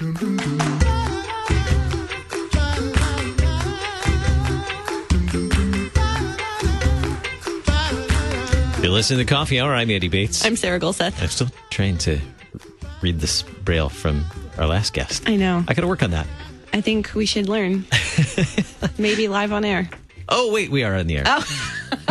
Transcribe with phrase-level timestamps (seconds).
[0.00, 0.10] You're
[8.90, 9.74] listening to Coffee Hour.
[9.74, 10.46] I'm Andy Bates.
[10.46, 11.20] I'm Sarah Golseth.
[11.20, 12.18] I'm still trying to
[13.02, 14.24] read this braille from
[14.56, 15.28] our last guest.
[15.28, 15.62] I know.
[15.68, 16.26] I got to work on that.
[16.72, 17.84] I think we should learn.
[18.98, 19.90] Maybe live on air.
[20.28, 21.24] Oh, wait, we are on the air.
[21.26, 21.44] Oh.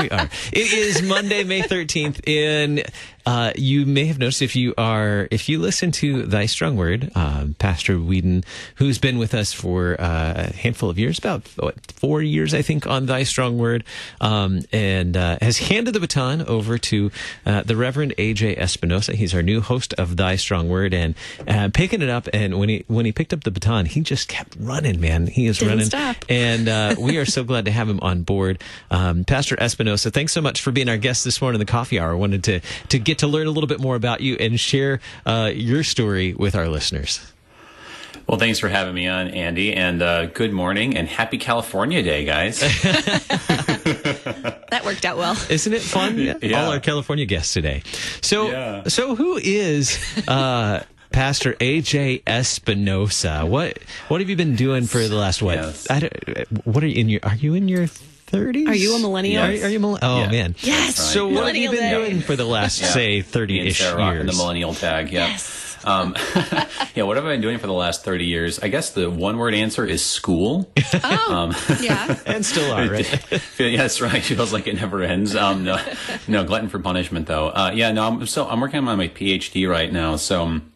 [0.02, 0.30] We are.
[0.52, 2.84] It is Monday, May 13th, and
[3.26, 7.12] uh, you may have noticed if you are, if you listen to Thy Strong Word,
[7.14, 8.44] uh, Pastor Whedon,
[8.76, 12.64] who's been with us for uh, a handful of years, about what, four years, I
[12.64, 13.84] think, on Thy Strong Word,
[14.22, 17.12] um, and uh, has handed the baton over to
[17.46, 19.14] uh, the Reverend AJ Espinosa.
[19.16, 21.14] He's our new host of Thy Strong Word, and
[21.48, 22.28] uh, picking it up.
[22.34, 25.28] And when he when he picked up the baton, he just kept running, man.
[25.28, 26.16] He is Didn't running, stop.
[26.28, 28.60] and we are so glad to have him on board,
[28.90, 29.91] um, Pastor Espinosa.
[29.96, 32.12] So, thanks so much for being our guest this morning in the Coffee Hour.
[32.12, 32.60] I wanted to
[32.90, 36.34] to get to learn a little bit more about you and share uh, your story
[36.34, 37.20] with our listeners.
[38.28, 42.24] Well, thanks for having me on, Andy, and uh, good morning and happy California Day,
[42.26, 42.62] guys.
[44.72, 45.36] That worked out well.
[45.50, 46.18] Isn't it fun?
[46.18, 46.64] Yeah.
[46.64, 47.84] All our California guests today.
[48.22, 48.84] So, Yeah.
[48.88, 49.98] so who is
[50.30, 53.46] uh, Pastor AJ Espinosa?
[53.46, 55.56] What what have you been doing for the last what?
[55.56, 55.88] Yes.
[55.92, 57.20] I don't, what are you in your?
[57.24, 57.88] Are you in your
[58.32, 58.68] thirties?
[58.68, 59.44] Are you a millennial?
[59.44, 59.80] Are, are you?
[59.80, 60.32] Millenn- oh Yeah.
[60.32, 60.56] man.
[60.60, 60.98] Yes.
[60.98, 61.92] That's So what have you been Day.
[61.92, 62.88] doing for the last Yeah.
[62.88, 64.26] say thirty-ish Sarah years?
[64.26, 65.12] the millennial tag.
[65.12, 65.28] Yeah.
[65.28, 65.68] Yes.
[65.84, 66.16] Um,
[66.96, 67.04] yeah.
[67.04, 68.60] What have I been doing for the last thirty years?
[68.60, 70.72] I guess the one-word answer is school.
[71.04, 72.20] Oh, yeah.
[72.28, 73.32] and still are right.
[73.60, 74.22] yeah, that's right.
[74.24, 75.36] Feels like it never ends.
[75.36, 75.78] Um, no,
[76.28, 77.48] no glutton for punishment though.
[77.50, 78.08] Uh, yeah, no.
[78.08, 80.18] I'm so I'm working on my PhD right now.
[80.18, 80.72] So um,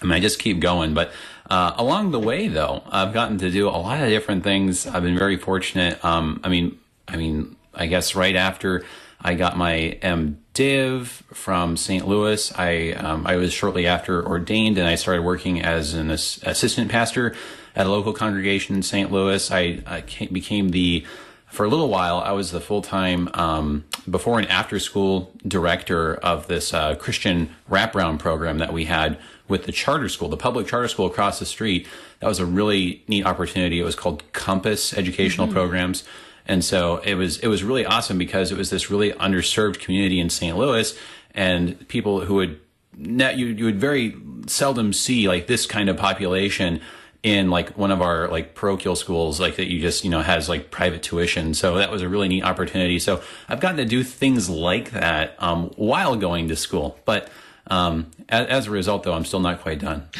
[0.00, 0.94] I mean, I just keep going.
[0.94, 1.12] But
[1.50, 4.86] uh, along the way, though, I've gotten to do a lot of different things.
[4.86, 6.02] I've been very fortunate.
[6.02, 8.84] Um, I mean, I mean, I guess right after
[9.20, 12.06] I got my MDiv from St.
[12.06, 16.40] Louis, I um, I was shortly after ordained, and I started working as an ass-
[16.42, 17.34] assistant pastor
[17.74, 19.12] at a local congregation in St.
[19.12, 19.50] Louis.
[19.50, 21.04] I, I ca- became the
[21.46, 26.16] for a little while, I was the full time um, before and after school director
[26.16, 29.18] of this uh, Christian wraparound program that we had
[29.48, 31.86] with the charter school, the public charter school across the street.
[32.20, 33.80] That was a really neat opportunity.
[33.80, 36.04] It was called Compass Educational Programs.
[36.48, 40.20] And so it was it was really awesome because it was this really underserved community
[40.20, 40.56] in St.
[40.56, 40.96] Louis
[41.34, 42.60] and people who would
[42.96, 46.80] ne- you you would very seldom see like this kind of population
[47.22, 50.48] in like one of our like parochial schools like that you just you know has
[50.48, 54.04] like private tuition so that was a really neat opportunity so i've gotten to do
[54.04, 57.28] things like that um, while going to school but
[57.68, 60.06] um, as, as a result though i'm still not quite done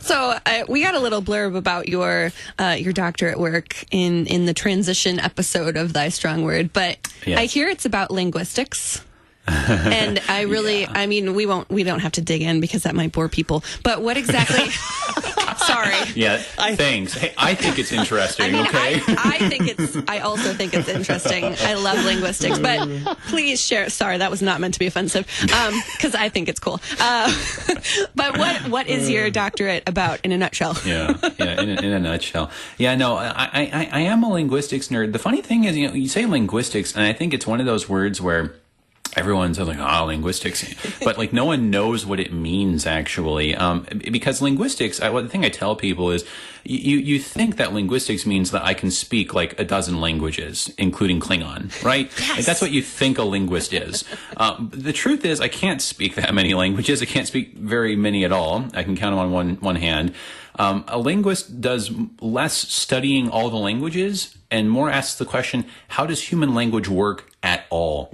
[0.00, 4.46] So uh, we got a little blurb about your uh, your doctorate work in in
[4.46, 7.38] the transition episode of Thy Strong Word, but Yes.
[7.38, 9.02] I hear it's about linguistics.
[9.48, 12.94] and I really, I mean, we won't, we don't have to dig in because that
[12.96, 13.62] might bore people.
[13.84, 14.64] But what exactly?
[15.66, 15.96] sorry.
[16.14, 16.38] yeah
[16.76, 19.96] thanks hey, i think it's interesting I mean, okay I, I think it's.
[20.08, 21.44] I also think it's interesting.
[21.44, 22.88] I love linguistics, but
[23.28, 23.88] please share.
[23.90, 26.80] Sorry, that was not meant to be offensive, because I think it's cool.
[27.00, 27.32] Uh,
[28.14, 30.76] but what what is your doctorate about in a nutshell?
[30.84, 31.60] yeah, yeah.
[31.60, 32.94] In a, in a nutshell, yeah.
[32.94, 35.12] No, I, I, I am a linguistics nerd.
[35.12, 37.66] The funny thing is, you know, you say linguistics, and I think it's one of
[37.66, 38.54] those words where
[39.14, 40.64] everyone's like, "Ah, linguistics,"
[41.02, 43.54] but like no one knows what it means actually.
[43.54, 46.24] Um, because linguistics, I, what the thing I tell people is,
[46.64, 51.20] you you think that linguistics means that I can speak like a dozen languages, including
[51.20, 52.10] Klingon, right?
[52.30, 54.04] Like, that's what you think a linguist is.
[54.36, 57.02] Um, the truth is, I can't speak that many languages.
[57.02, 58.64] I can't speak very many at all.
[58.74, 60.14] I can count them on one one hand.
[60.58, 61.90] Um, a linguist does
[62.20, 67.30] less studying all the languages and more asks the question, how does human language work
[67.42, 68.10] at all?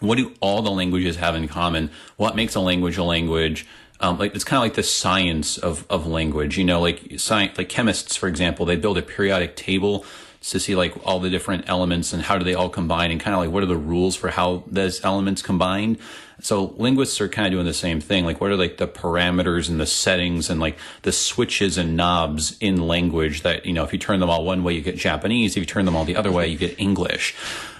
[0.00, 1.90] What do all the languages have in common?
[2.16, 3.66] What makes a language a language?
[4.00, 7.56] Um, like it's kind of like the science of, of language, you know, like science,
[7.58, 10.04] like chemists, for example, they build a periodic table
[10.40, 13.34] to see like all the different elements and how do they all combine and kind
[13.34, 15.98] of like what are the rules for how those elements combine.
[16.40, 18.24] So linguists are kind of doing the same thing.
[18.24, 22.56] Like what are like the parameters and the settings and like the switches and knobs
[22.60, 25.52] in language that, you know, if you turn them all one way, you get Japanese.
[25.52, 27.36] If you turn them all the other way, you get English.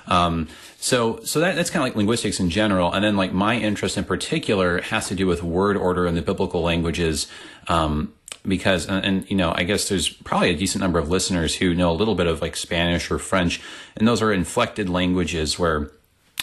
[0.06, 0.48] Um,
[0.78, 2.92] so, so that, that's kind of like linguistics in general.
[2.92, 6.22] And then like my interest in particular has to do with word order in the
[6.22, 7.26] biblical languages.
[7.68, 8.12] Um,
[8.46, 11.74] because, and, and, you know, I guess there's probably a decent number of listeners who
[11.74, 13.60] know a little bit of like Spanish or French,
[13.96, 15.90] and those are inflected languages where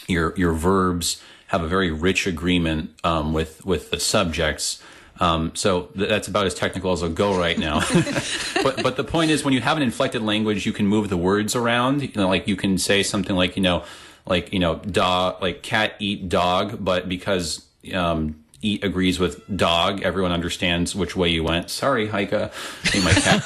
[0.08, 4.82] your, your verbs have a very rich agreement, um, with, with the subjects.
[5.20, 7.80] Um, so th- that's about as technical as I'll go right now.
[8.64, 11.18] but but the point is, when you have an inflected language, you can move the
[11.18, 12.04] words around.
[12.04, 13.84] You know, like you can say something like you know,
[14.26, 20.02] like you know, dog, like cat eat dog, but because um, eat agrees with dog.
[20.02, 21.70] Everyone understands which way you went.
[21.70, 22.32] Sorry, Heike.
[22.32, 23.44] My cat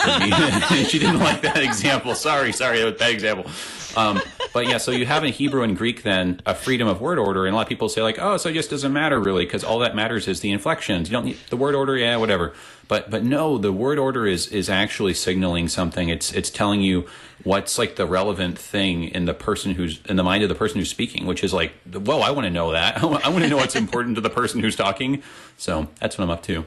[0.89, 2.15] she didn't like that example.
[2.15, 3.51] Sorry, sorry, that was bad example.
[3.95, 4.21] Um,
[4.53, 7.45] but yeah, so you have in Hebrew and Greek then a freedom of word order,
[7.45, 9.63] and a lot of people say like, oh, so it just doesn't matter really because
[9.63, 11.09] all that matters is the inflections.
[11.09, 12.53] You don't need the word order, yeah, whatever.
[12.87, 16.09] But but no, the word order is is actually signaling something.
[16.09, 17.07] It's it's telling you
[17.43, 20.79] what's like the relevant thing in the person who's in the mind of the person
[20.79, 22.97] who's speaking, which is like, whoa, I want to know that.
[23.03, 25.23] I want to know what's important to the person who's talking.
[25.57, 26.65] So that's what I'm up to.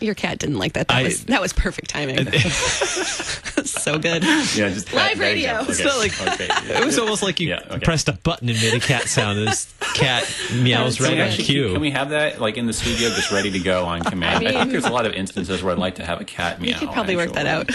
[0.00, 0.88] Your cat didn't like that.
[0.88, 2.30] That I- was that was perfect timing.
[3.64, 4.22] so good.
[4.24, 5.60] Yeah, just Live that radio.
[5.60, 6.00] example.
[6.02, 6.46] It's like- okay.
[6.68, 6.78] yeah.
[6.82, 7.80] It was almost like you Yeah, okay.
[7.84, 9.38] pressed a button and made a cat sound.
[9.46, 11.72] This cat meows right Can we, on actually, cue.
[11.72, 14.36] can we have that like in the studio, just ready to go on command?
[14.46, 16.60] I, mean- think there's a lot of instances where I'd like to have a cat
[16.60, 16.68] meow.
[16.70, 17.66] You could probably work that out.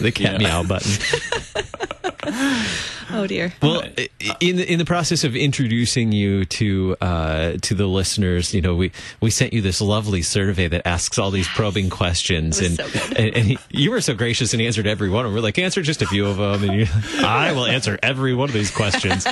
[0.00, 0.48] the cat Yeah.
[0.48, 0.92] meow button.
[3.12, 3.52] Oh dear.
[3.60, 4.08] Well, i-
[4.38, 8.76] in the, in the process of introducing you to uh, to the listeners, you know,
[8.76, 12.76] we we sent you this lovely survey that asks all these probing questions, It and
[12.76, 13.18] so good.
[13.18, 15.24] and, and he, you were so gracious and answered every one.
[15.24, 15.34] of them.
[15.34, 16.86] We're like, answer just a few of them, and you,
[17.26, 19.26] I will answer every one of these questions,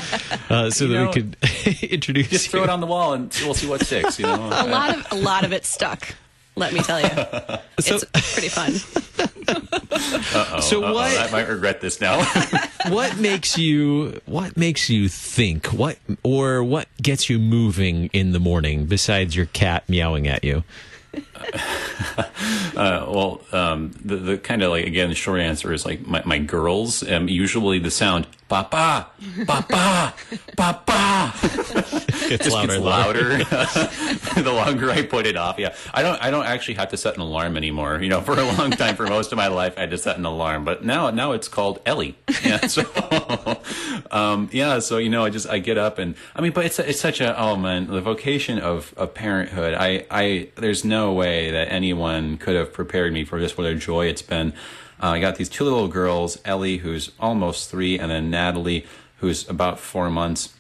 [0.51, 1.37] uh, so You that know, we could
[1.93, 2.65] introduce Just throw you.
[2.65, 4.19] it on the wall and we'll see what sticks.
[4.19, 6.17] You know, a lot of a lot of it stuck.
[6.59, 7.09] Let me tell you,
[7.79, 8.73] it's pretty fun.
[10.61, 12.23] So Uh-oh, what I might regret this now.
[12.89, 18.41] what makes you what makes you think what or what gets you moving in the
[18.41, 20.65] morning besides your cat meowing at you?
[22.77, 26.23] Uh, well, um, the, the kind of like again, the short answer is like my,
[26.25, 27.03] my girls.
[27.09, 29.09] Um, usually the sound "papa,
[29.47, 30.15] papa,
[30.57, 31.33] papa"
[32.31, 33.23] It's just louder gets and louder.
[33.31, 33.45] louder.
[34.43, 35.75] the longer I put it off, yeah.
[35.95, 36.23] I don't.
[36.23, 38.01] I don't actually have to set an alarm anymore.
[38.03, 40.19] You know, for a long time, for most of my life, I had to set
[40.19, 40.65] an alarm.
[40.65, 42.17] But now, now it's called Ellie.
[42.45, 42.59] Yeah.
[42.69, 42.85] So,
[44.11, 44.79] um, yeah.
[44.81, 47.21] So you know, I just I get up and I mean, but it's it's such
[47.21, 49.75] a oh man, the vocation of of parenthood.
[49.75, 53.57] I I there's no way that anyone could have prepared me for this.
[53.57, 54.53] What a joy it's been.
[55.03, 58.87] Uh, I got these two little girls, Ellie, who's almost three, and then Natalie,
[59.19, 60.55] who's about four months.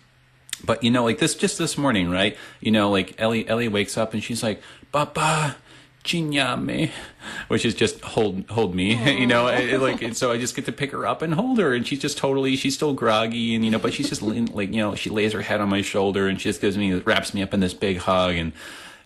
[0.64, 2.36] But you know, like this, just this morning, right?
[2.60, 4.60] You know, like Ellie, Ellie wakes up and she's like,
[4.92, 5.56] "Papa,
[6.04, 6.90] chinyame,"
[7.48, 8.94] which is just hold, hold me.
[9.20, 11.34] you know, it, it, like, and so I just get to pick her up and
[11.34, 14.22] hold her, and she's just totally, she's still groggy, and you know, but she's just
[14.22, 16.94] like, you know, she lays her head on my shoulder and she just gives me,
[16.94, 18.52] wraps me up in this big hug, and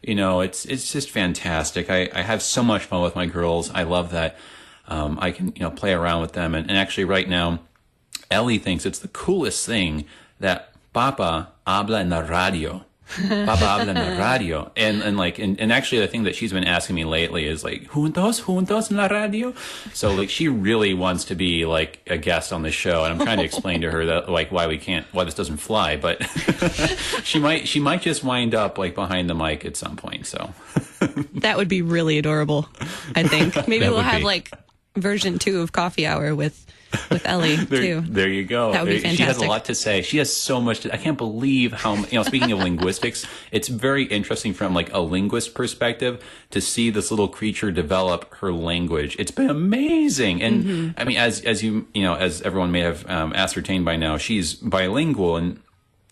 [0.02, 1.90] you know, it's it's just fantastic.
[1.90, 3.70] I I have so much fun with my girls.
[3.70, 4.36] I love that.
[4.88, 7.60] Um, I can you know play around with them, and, and actually, right now.
[8.30, 10.06] Ellie thinks it's the coolest thing
[10.40, 12.82] that Papa habla en la radio.
[13.28, 14.72] Papa habla en la radio.
[14.74, 17.62] And, and like, and, and actually the thing that she's been asking me lately is
[17.62, 19.52] like, juntos, juntos en la radio.
[19.92, 23.04] So like, she really wants to be like a guest on the show.
[23.04, 25.58] And I'm trying to explain to her that like why we can't, why this doesn't
[25.58, 26.22] fly, but
[27.22, 30.24] she might, she might just wind up like behind the mic at some point.
[30.26, 30.54] So
[31.34, 32.66] That would be really adorable.
[33.14, 34.24] I think maybe we'll have be.
[34.24, 34.50] like
[34.96, 36.66] version two of Coffee Hour with
[37.10, 38.00] with Ellie There, too.
[38.02, 38.72] there you go.
[38.72, 40.02] That would be There- She has a lot to say.
[40.02, 40.80] She has so much.
[40.80, 42.22] To, I can't believe how you know.
[42.22, 47.28] Speaking of linguistics, it's very interesting from like a linguist perspective to see this little
[47.28, 49.16] creature develop her language.
[49.18, 51.00] It's been amazing, and Mm-hmm.
[51.00, 54.18] I mean, as as you you know, as everyone may have um, ascertained by now,
[54.18, 55.60] she's bilingual and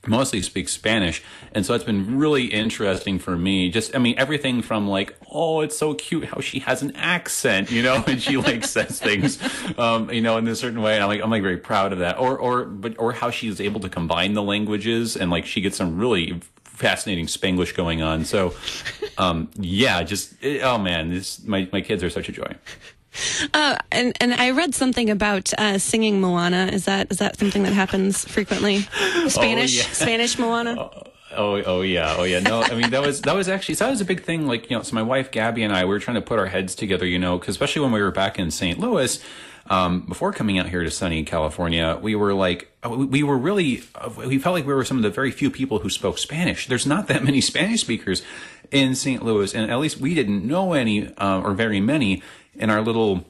[0.07, 1.23] mostly speaks Spanish.
[1.53, 3.71] And so it's been really interesting for me.
[3.71, 7.71] Just, I mean, everything from like, oh, it's so cute how she has an accent,
[7.71, 9.39] you know, and she like says things,
[9.79, 10.95] um, you know, in a certain way.
[10.95, 12.19] And I'm like, I'm like very proud of that.
[12.19, 15.77] Or, or, but, or how she's able to combine the languages and like she gets
[15.77, 18.25] some really fascinating Spanglish going on.
[18.25, 18.55] So,
[19.19, 22.55] um, yeah, just, it, oh man, this, my, my kids are such a joy.
[23.53, 26.71] Uh, and and I read something about uh, singing Moana.
[26.73, 28.79] Is that is that something that happens frequently?
[29.29, 29.83] Spanish yeah.
[29.93, 30.91] Spanish Moana.
[31.33, 32.41] Oh, oh yeah, oh yeah.
[32.41, 34.47] No, I mean that was that was actually so that was a big thing.
[34.47, 36.47] Like you know, so my wife Gabby and I we were trying to put our
[36.47, 37.07] heads together.
[37.07, 38.79] You know, because especially when we were back in St.
[38.79, 39.23] Louis.
[39.71, 43.39] Um, before coming out here to sunny California, we were like, uh, we we were
[43.39, 46.19] really, uh, we felt like we were some of the very few people who spoke
[46.19, 46.67] Spanish.
[46.67, 48.23] There's not that many Spanish speakers
[48.73, 49.25] in St.
[49.25, 52.21] Louis, and at least we didn't know any uh, or very many
[52.57, 53.25] in our little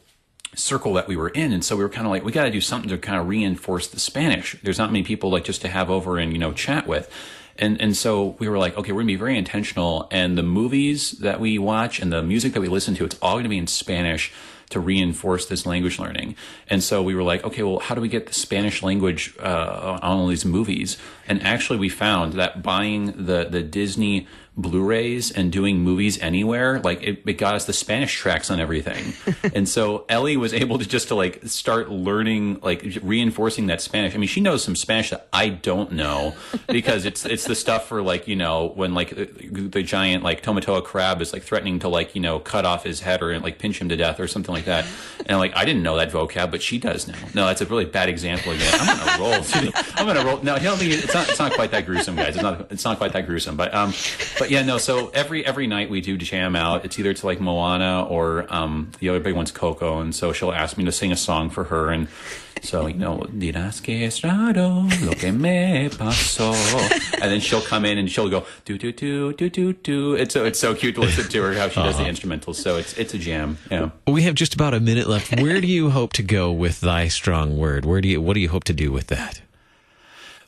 [0.54, 2.50] circle that we were in and so we were kind of like we got to
[2.50, 5.68] do something to kind of reinforce the spanish there's not many people like just to
[5.68, 7.08] have over and you know chat with
[7.56, 11.12] and and so we were like okay we're to be very intentional and the movies
[11.12, 13.68] that we watch and the music that we listen to it's all to be in
[13.68, 14.32] spanish
[14.70, 16.36] to reinforce this language learning.
[16.68, 19.98] And so we were like, okay, well, how do we get the Spanish language uh,
[20.02, 20.96] on all these movies?
[21.28, 27.02] And actually, we found that buying the the Disney Blu-rays and doing movies anywhere, like
[27.02, 29.14] it, it got us the Spanish tracks on everything.
[29.54, 34.14] and so Ellie was able to just to like start learning, like reinforcing that Spanish.
[34.14, 36.34] I mean, she knows some Spanish that I don't know
[36.66, 40.42] because it's it's the stuff for like you know when like the, the giant like
[40.42, 43.58] Tamatoa crab is like threatening to like you know cut off his head or like
[43.58, 44.86] pinch him to death or something like that.
[45.26, 47.14] And like I didn't know that vocab, but she does now.
[47.34, 48.72] No, that's a really bad example again.
[48.72, 49.72] I'm gonna roll.
[49.96, 50.42] I'm gonna roll.
[50.42, 51.28] No, don't think it's not.
[51.28, 52.34] It's not quite that gruesome, guys.
[52.34, 52.72] It's not.
[52.72, 53.56] It's not quite that gruesome.
[53.56, 53.92] But um,
[54.38, 54.78] but yeah, no.
[54.78, 56.84] So every every night we do jam out.
[56.84, 60.52] It's either to like Moana or um, the other big one's Coco, and so she'll
[60.52, 62.08] ask me to sing a song for her, and
[62.62, 66.52] so you know, dirás que es raro lo que me pasó,
[67.14, 70.14] and then she'll come in and she'll go do do do do do do.
[70.14, 72.56] It's so it's so cute to listen to her how she does the instrumentals.
[72.56, 73.58] So it's it's a jam.
[73.70, 73.90] Yeah.
[74.06, 75.40] We have just about a minute left.
[75.40, 77.84] Where do you hope to go with thy strong word?
[77.84, 79.42] Where do you what do you hope to do with that?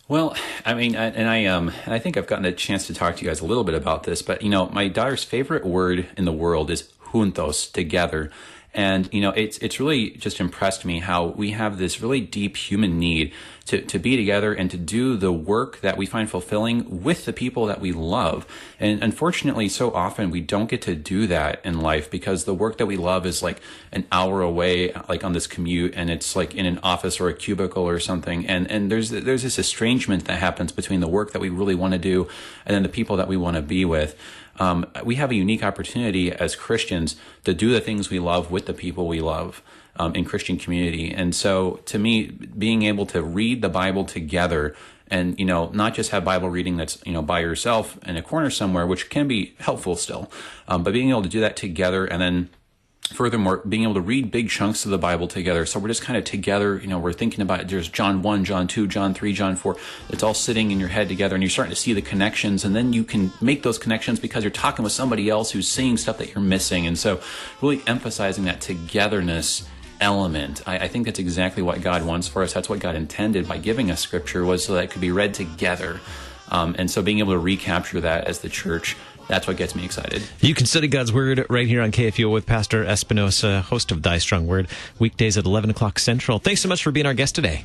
[0.09, 3.17] Well, I mean, and I um, and I think I've gotten a chance to talk
[3.17, 6.07] to you guys a little bit about this, but you know, my daughter's favorite word
[6.17, 8.31] in the world is juntos, together.
[8.75, 12.57] And you know, it's it's really just impressed me how we have this really deep
[12.57, 13.33] human need
[13.67, 17.35] to to be together and to do the work that we find fulfilling with the
[17.35, 18.47] people that we love.
[18.81, 22.79] And unfortunately, so often we don't get to do that in life because the work
[22.79, 23.61] that we love is like
[23.93, 27.35] an hour away, like on this commute, and it's like in an office or a
[27.35, 28.47] cubicle or something.
[28.47, 31.93] And and there's there's this estrangement that happens between the work that we really want
[31.93, 32.27] to do
[32.65, 34.17] and then the people that we want to be with
[34.59, 38.67] um, we have a unique opportunity as Christians to do the things we love with
[38.67, 39.63] the people we love
[39.97, 41.13] um, in Christian community.
[41.13, 44.75] And so, to me, being able to read the Bible together
[45.09, 48.23] and you know not just have Bible reading that's you know by yourself in a
[48.23, 50.31] corner somewhere, which can be helpful still,
[50.67, 52.51] um, but being able to do that together and then
[53.13, 55.67] furthermore being able to read big chunks of the bible together.
[55.67, 58.67] So we're just kind of together you know we're thinking about there's john 1 john
[58.67, 59.77] 2 john 3 john 4
[60.11, 62.75] it's all sitting in your head together and you're starting to see the connections and
[62.75, 66.19] then you can make those connections because you're talking with somebody else who's seeing stuff
[66.19, 66.87] that you're missing.
[66.87, 67.21] And so
[67.61, 69.69] really emphasizing that togetherness
[70.01, 72.53] element I, I think that's exactly what god wants for us.
[72.53, 75.35] That's what god intended by giving us scripture was so that it could be read
[75.35, 76.01] together.
[76.53, 78.97] Um, and so being able to recapture that as the church
[79.29, 80.23] that's what gets me excited.
[80.41, 84.19] You can study God's Word right here on KFUO with Pastor Espinosa, host of Thy
[84.19, 86.39] Strong Word, weekdays at 11 o'clock Central.
[86.39, 87.65] Thanks so much for being our guest today.